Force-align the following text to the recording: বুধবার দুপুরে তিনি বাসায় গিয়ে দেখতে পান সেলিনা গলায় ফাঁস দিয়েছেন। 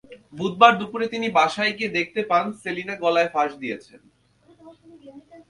বুধবার 0.39 0.73
দুপুরে 0.79 1.05
তিনি 1.13 1.27
বাসায় 1.37 1.73
গিয়ে 1.77 1.95
দেখতে 1.97 2.21
পান 2.31 2.45
সেলিনা 2.61 2.95
গলায় 3.03 3.29
ফাঁস 3.33 3.51
দিয়েছেন। 3.61 4.01